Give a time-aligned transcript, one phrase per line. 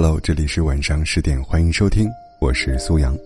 [0.00, 2.08] Hello，这里是晚上十点，欢迎收听，
[2.40, 3.18] 我是苏阳。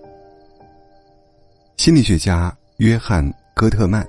[1.76, 3.22] 心理学家约翰·
[3.54, 4.02] 戈特曼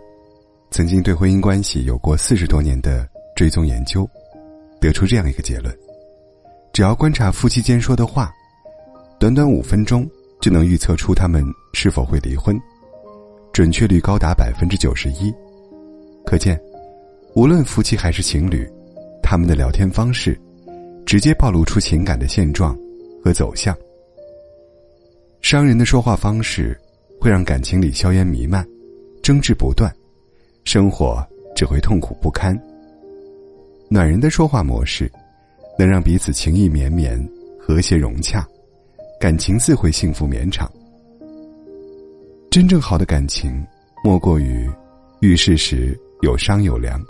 [0.71, 3.05] 曾经对婚姻关系有过四十多年的
[3.36, 4.09] 追踪研究，
[4.79, 5.77] 得出这样一个结论：
[6.71, 8.31] 只要观察夫妻间说的话，
[9.20, 10.09] 短短五分钟
[10.39, 11.43] 就能预测出他们
[11.73, 12.57] 是否会离婚，
[13.52, 15.34] 准确率高达百分之九十一。
[16.25, 16.57] 可见，
[17.36, 18.66] 无论夫妻还是情侣，
[19.21, 20.39] 他们的聊天方式。
[21.06, 22.78] 直接暴露出情感的现状
[23.24, 23.78] 和走向。
[25.42, 26.79] 伤人的说话方式
[27.20, 28.68] 会让感情里硝烟弥漫，
[29.21, 29.93] 争执不断，
[30.64, 32.58] 生活只会痛苦不堪。
[33.89, 35.12] 暖人的说话模式
[35.78, 37.20] 能让彼此情意绵绵、
[37.59, 38.48] 和谐融洽，
[39.20, 40.72] 感情自会幸福绵长。
[42.50, 43.66] 真正好的感情，
[44.04, 44.70] 莫过于
[45.20, 47.04] 遇事时有商有量，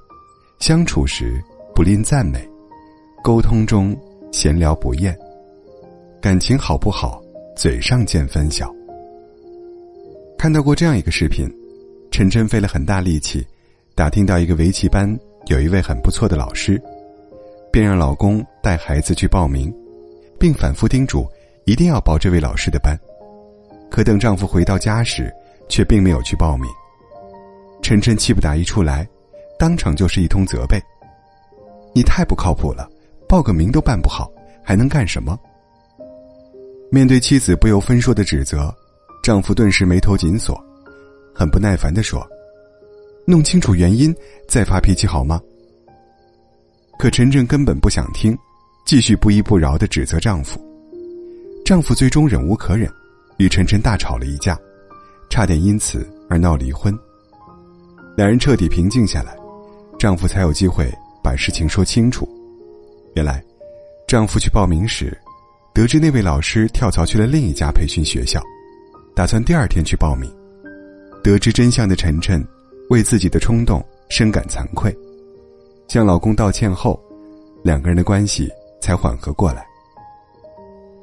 [0.59, 1.41] 相处时
[1.75, 2.52] 不吝赞美。
[3.23, 3.97] 沟通中
[4.33, 5.17] 闲聊不厌，
[6.19, 7.23] 感情好不好，
[7.55, 8.69] 嘴上见分晓。
[10.37, 11.49] 看到过这样一个视频，
[12.11, 13.41] 晨晨费了很大力气，
[13.95, 16.77] 打听到一个围棋班有一位很不错的老师，
[17.71, 19.73] 便让老公带孩子去报名，
[20.37, 21.25] 并反复叮嘱
[21.63, 22.93] 一定要报这位老师的班。
[23.89, 25.33] 可等丈夫回到家时，
[25.69, 26.69] 却并没有去报名。
[27.81, 29.07] 晨晨气不打一处来，
[29.57, 30.77] 当场就是一通责备
[31.95, 32.89] ：“你太不靠谱了！”
[33.27, 34.31] 报个名都办不好，
[34.63, 35.37] 还能干什么？
[36.91, 38.73] 面对妻子不由分说的指责，
[39.23, 40.55] 丈夫顿时眉头紧锁，
[41.33, 42.23] 很不耐烦的说
[43.25, 44.15] ：“弄清楚原因
[44.47, 45.41] 再发脾气好吗？”
[46.99, 48.37] 可晨晨根本不想听，
[48.85, 50.63] 继续不依不饶的指责丈夫。
[51.65, 52.91] 丈夫最终忍无可忍，
[53.37, 54.57] 与晨晨大吵了一架，
[55.29, 56.97] 差点因此而闹离婚。
[58.15, 59.35] 两人彻底平静下来，
[59.97, 62.29] 丈夫才有机会把事情说清楚。
[63.15, 63.43] 原来，
[64.07, 65.15] 丈夫去报名时，
[65.73, 68.41] 得知那位老师跳槽去了另一家培训学校，
[69.15, 70.31] 打算第二天去报名。
[71.23, 72.45] 得知真相的晨晨，
[72.89, 74.95] 为自己的冲动深感惭愧，
[75.87, 76.99] 向老公道歉后，
[77.63, 78.49] 两个人的关系
[78.81, 79.65] 才缓和过来。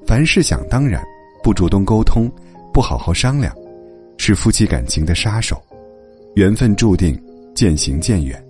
[0.06, 1.03] 凡事想当然，
[1.44, 2.31] 不主动沟通，
[2.72, 3.54] 不好好商量，
[4.19, 5.62] 是夫妻感情的杀手，
[6.34, 7.16] 缘分注定
[7.54, 8.44] 渐行渐远。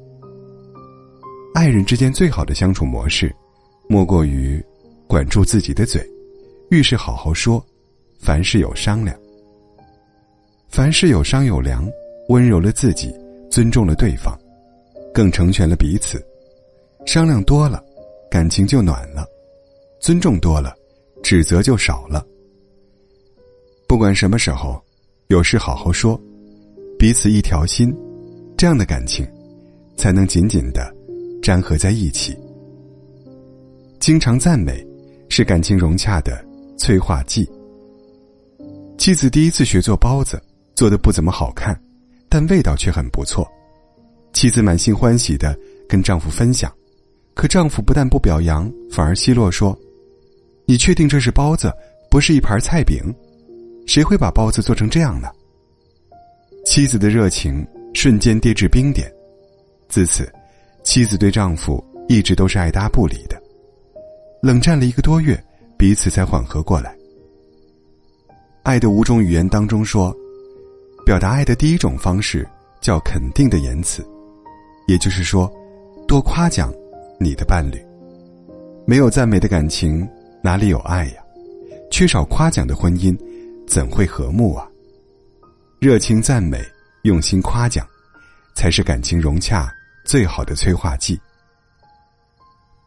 [1.55, 3.35] 爱人之间最好的相处模式。
[3.93, 4.65] 莫过于
[5.09, 6.01] 管住自己的嘴，
[6.71, 7.61] 遇事好好说，
[8.21, 9.19] 凡事有商量。
[10.69, 11.85] 凡事有商有量，
[12.29, 13.13] 温柔了自己，
[13.51, 14.39] 尊重了对方，
[15.13, 16.25] 更成全了彼此。
[17.05, 17.83] 商量多了，
[18.31, 19.25] 感情就暖了；
[19.99, 20.73] 尊重多了，
[21.21, 22.25] 指责就少了。
[23.89, 24.81] 不管什么时候，
[25.27, 26.17] 有事好好说，
[26.97, 27.93] 彼此一条心，
[28.57, 29.27] 这样的感情，
[29.97, 30.95] 才能紧紧的
[31.43, 32.39] 粘合在一起。
[34.01, 34.83] 经常赞美，
[35.29, 36.43] 是感情融洽的
[36.79, 37.47] 催化剂。
[38.97, 40.43] 妻子第一次学做包子，
[40.75, 41.79] 做的不怎么好看，
[42.27, 43.47] 但味道却很不错。
[44.33, 45.55] 妻子满心欢喜的
[45.87, 46.73] 跟丈夫分享，
[47.35, 49.79] 可丈夫不但不表扬，反而奚落说
[50.65, 51.71] ：“你确定这是包子，
[52.11, 53.03] 不是一盘菜饼？
[53.87, 55.29] 谁会把包子做成这样呢？”
[56.65, 59.13] 妻子的热情瞬间跌至冰点。
[59.91, 60.27] 自此，
[60.83, 63.40] 妻子对丈夫一直都是爱搭不理的。
[64.43, 65.39] 冷战了一个多月，
[65.77, 66.97] 彼此才缓和过来。
[68.63, 70.17] 爱的五种语言当中说，
[71.05, 72.49] 表达爱的第一种方式
[72.81, 74.03] 叫肯定的言辞，
[74.87, 75.51] 也就是说，
[76.09, 76.73] 多夸奖
[77.19, 77.79] 你的伴侣。
[78.87, 80.09] 没有赞美的感情
[80.43, 81.23] 哪里有爱呀？
[81.91, 83.15] 缺少夸奖的婚姻
[83.67, 84.67] 怎会和睦啊？
[85.79, 86.65] 热情赞美，
[87.03, 87.87] 用心夸奖，
[88.55, 89.71] 才是感情融洽
[90.03, 91.21] 最好的催化剂。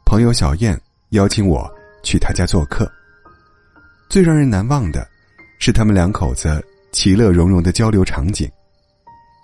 [0.04, 0.80] 朋友小燕。
[1.14, 2.92] 邀请我去他家做客。
[4.10, 5.08] 最让人难忘的，
[5.60, 8.50] 是他们两口子其乐融融的交流场景。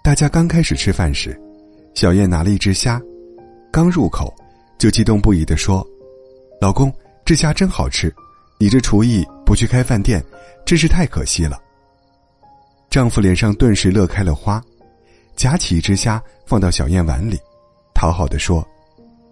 [0.04, 1.40] 大家刚开始吃饭时，
[1.94, 3.00] 小燕拿了一只虾，
[3.72, 4.34] 刚入口，
[4.80, 5.86] 就激动不已的说
[6.60, 6.92] ：“老公，
[7.24, 8.14] 这虾真好吃！
[8.60, 10.24] 你这厨艺不去开饭店，
[10.66, 11.60] 真是太可惜了。”
[12.90, 14.60] 丈夫脸上顿时乐开了花，
[15.36, 17.38] 夹起一只虾放到小燕碗里，
[17.94, 18.68] 讨好的说：“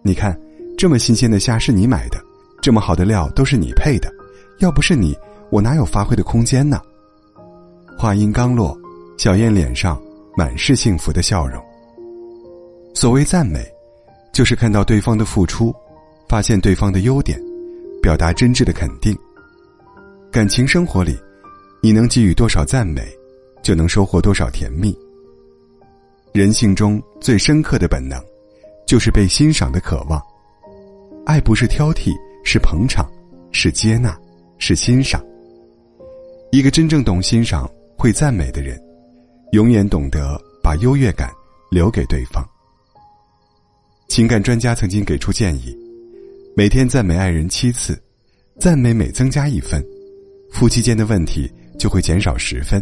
[0.04, 0.40] 你看，
[0.78, 2.24] 这么新鲜的虾是你买的。”
[2.68, 4.14] 这么好的料都是你配的，
[4.58, 5.18] 要不是你，
[5.50, 6.82] 我哪有发挥的空间呢？
[7.98, 8.78] 话音刚落，
[9.18, 9.98] 小燕脸上
[10.36, 11.64] 满是幸福的笑容。
[12.94, 13.66] 所谓赞美，
[14.34, 15.74] 就是看到对方的付出，
[16.28, 17.42] 发现对方的优点，
[18.02, 19.18] 表达真挚的肯定。
[20.30, 21.18] 感情生活里，
[21.82, 23.02] 你能给予多少赞美，
[23.64, 24.94] 就能收获多少甜蜜。
[26.34, 28.22] 人性中最深刻的本能，
[28.86, 30.22] 就是被欣赏的渴望。
[31.26, 32.12] 爱不是挑剔。
[32.50, 33.06] 是捧场，
[33.52, 34.18] 是接纳，
[34.58, 35.22] 是欣赏。
[36.50, 38.82] 一个真正懂欣赏、会赞美的人，
[39.52, 41.30] 永远懂得把优越感
[41.70, 42.42] 留给对方。
[44.08, 45.78] 情感专家曾经给出建议：
[46.56, 48.02] 每天赞美爱人七次，
[48.62, 49.86] 赞美每增加一分，
[50.50, 52.82] 夫妻间的问题就会减少十分。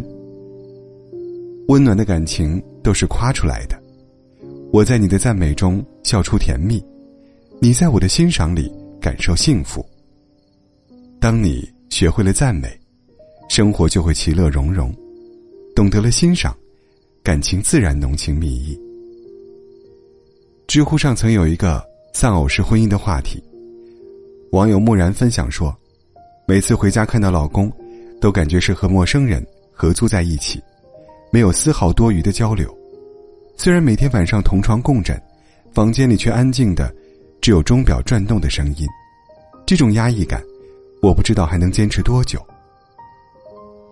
[1.66, 3.76] 温暖的感情都是夸出来的。
[4.72, 6.80] 我在你的赞美中笑出甜蜜，
[7.60, 8.72] 你在我的欣赏里
[9.06, 9.86] 感受幸福。
[11.20, 12.68] 当你学会了赞美，
[13.48, 14.90] 生活就会其乐融融；
[15.76, 16.52] 懂得了欣赏，
[17.22, 18.76] 感情自然浓情蜜意。
[20.66, 21.80] 知乎上曾有一个
[22.12, 23.40] 丧偶式婚姻的话题，
[24.50, 25.72] 网友木然分享说，
[26.44, 27.70] 每次回家看到老公，
[28.20, 30.60] 都感觉是和陌生人合租在一起，
[31.30, 32.76] 没有丝毫多余的交流。
[33.56, 35.16] 虽然每天晚上同床共枕，
[35.72, 36.92] 房间里却安静的，
[37.40, 38.86] 只有钟表转动的声音。
[39.66, 40.42] 这种压抑感，
[41.02, 42.44] 我不知道还能坚持多久。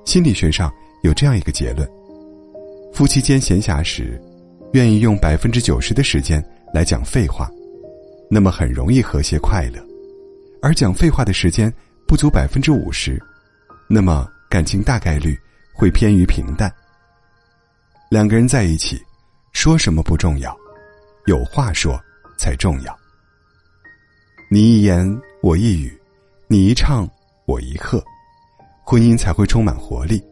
[0.05, 1.88] 心理学上有这样一个结论：
[2.93, 4.20] 夫妻间闲暇时，
[4.73, 6.44] 愿意用百分之九十的时间。
[6.73, 7.49] 来讲废话，
[8.29, 9.81] 那么很容易和谐快乐；
[10.61, 11.73] 而讲废话的时间
[12.05, 13.17] 不足百分之五十，
[13.88, 15.38] 那么感情大概率
[15.73, 16.69] 会偏于平淡。
[18.11, 19.00] 两个人在一起，
[19.52, 20.56] 说什么不重要，
[21.26, 21.96] 有话说
[22.37, 23.03] 才重要。
[24.50, 25.99] 你一言我一语，
[26.49, 27.08] 你一唱
[27.46, 28.02] 我一和，
[28.85, 30.23] 婚姻才会充满活力。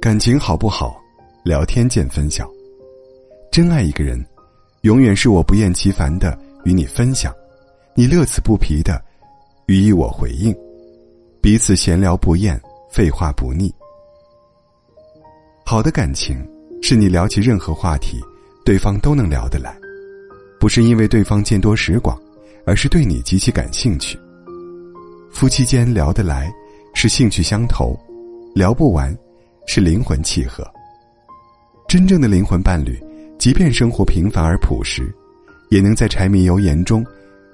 [0.00, 0.98] 感情好不好，
[1.44, 2.50] 聊天见分晓。
[3.52, 4.24] 真爱一个人。
[4.82, 7.30] 永远是我不厌其烦的与你分享，
[7.94, 8.98] 你乐此不疲的
[9.66, 10.56] 予以我回应，
[11.42, 12.58] 彼此闲聊不厌，
[12.90, 13.70] 废话不腻。
[15.66, 16.42] 好的感情
[16.80, 18.18] 是你聊起任何话题，
[18.64, 19.78] 对方都能聊得来，
[20.58, 22.18] 不是因为对方见多识广，
[22.66, 24.18] 而是对你极其感兴趣。
[25.30, 26.52] 夫妻间聊得来
[26.94, 27.98] 是兴趣相投，
[28.54, 29.16] 聊不完
[29.66, 30.64] 是灵魂契合。
[31.88, 33.00] 真正的灵魂伴侣。
[33.38, 35.10] 即便生活平凡而朴实，
[35.70, 37.02] 也能在柴米油盐中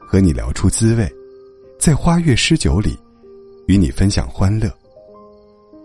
[0.00, 1.08] 和你聊出滋味，
[1.78, 2.98] 在花月诗酒里
[3.68, 4.68] 与你分享欢乐。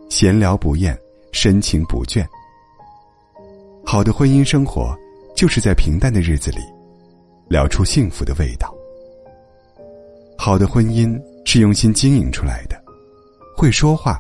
[0.10, 0.98] 闲聊不厌，
[1.32, 2.26] 深情不倦。
[3.86, 4.98] 好的婚姻生活，
[5.36, 6.62] 就是在平淡的日子里
[7.48, 8.74] 聊出幸福的味道。
[10.44, 12.76] 好的婚姻是用心经营出来的，
[13.56, 14.20] 会说话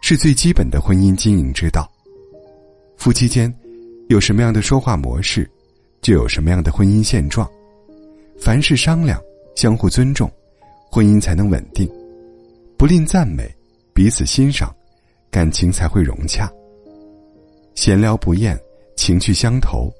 [0.00, 1.90] 是最基本的婚姻经营之道。
[2.96, 3.52] 夫妻间。
[4.08, 5.50] 有什么样的说话模式，
[6.00, 7.50] 就有什么样的婚姻现状。
[8.38, 9.20] 凡事商量，
[9.56, 10.30] 相互尊重，
[10.88, 11.90] 婚姻才能稳定。
[12.78, 13.52] 不吝赞美，
[13.92, 14.72] 彼此欣赏，
[15.32, 16.48] 感情才会融洽。
[17.74, 18.56] 闲聊不厌，
[18.94, 19.92] 情趣相投，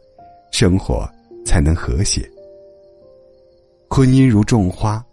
[0.53, 1.05] 生活
[1.45, 2.25] 才能和谐。
[3.91, 5.05] 婚姻如种花，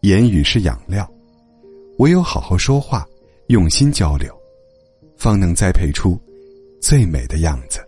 [0.00, 1.06] 言语是养料，
[1.98, 3.06] 唯有好好说话，
[3.48, 4.34] 用心交流，
[5.16, 6.18] 方能栽培出
[6.80, 7.86] 最美的样子。